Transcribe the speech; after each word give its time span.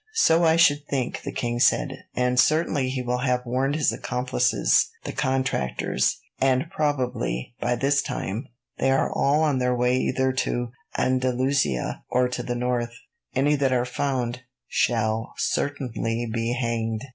"So 0.15 0.45
I 0.45 0.55
should 0.55 0.87
think," 0.89 1.21
the 1.21 1.31
king 1.31 1.59
said; 1.59 2.05
"and 2.15 2.39
certainly 2.39 2.89
he 2.89 3.03
will 3.03 3.19
have 3.19 3.45
warned 3.45 3.75
his 3.75 3.91
accomplices, 3.91 4.89
the 5.03 5.11
contractors; 5.11 6.17
and 6.39 6.71
probably, 6.71 7.53
by 7.59 7.75
this 7.75 8.01
time, 8.01 8.47
they 8.79 8.89
are 8.89 9.11
all 9.13 9.43
on 9.43 9.59
their 9.59 9.75
way 9.75 9.97
either 9.97 10.31
into 10.31 10.71
Andalusia 10.97 12.03
or 12.09 12.27
to 12.29 12.41
the 12.41 12.55
north. 12.55 12.95
Any 13.35 13.55
that 13.57 13.71
are 13.71 13.85
found 13.85 14.41
shall 14.67 15.35
certainly 15.37 16.27
be 16.33 16.53
hanged. 16.53 17.03